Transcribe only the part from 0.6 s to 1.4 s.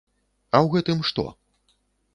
ў гэтым што?